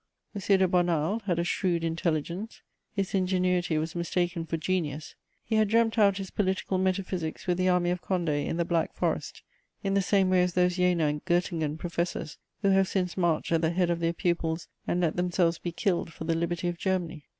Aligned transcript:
M. 0.33 0.41
de 0.57 0.67
Bonald 0.67 1.21
had 1.27 1.37
a 1.37 1.43
shrewd 1.43 1.83
intelligence; 1.83 2.63
his 2.91 3.13
ingenuity 3.13 3.77
was 3.77 3.93
mistaken 3.93 4.47
for 4.47 4.57
genius; 4.57 5.13
he 5.43 5.57
had 5.57 5.67
dreamt 5.67 5.95
out 5.99 6.17
his 6.17 6.31
political 6.31 6.79
metaphysics 6.79 7.45
with 7.45 7.59
the 7.59 7.69
Army 7.69 7.91
of 7.91 8.01
Condé, 8.01 8.47
in 8.47 8.57
the 8.57 8.65
Black 8.65 8.95
Forest, 8.95 9.43
in 9.83 9.93
the 9.93 10.01
same 10.01 10.31
way 10.31 10.41
as 10.41 10.55
those 10.55 10.75
Jena 10.77 11.05
and 11.05 11.23
Göttingen 11.25 11.77
professors 11.77 12.39
who 12.63 12.69
have 12.69 12.87
since 12.87 13.15
marched 13.15 13.51
at 13.51 13.61
the 13.61 13.69
head 13.69 13.91
of 13.91 13.99
their 13.99 14.11
pupils 14.11 14.67
and 14.87 15.01
let 15.01 15.17
themselves 15.17 15.59
be 15.59 15.71
killed 15.71 16.11
for 16.11 16.23
the 16.23 16.33
liberty 16.33 16.67
of 16.67 16.79
Germany. 16.79 17.27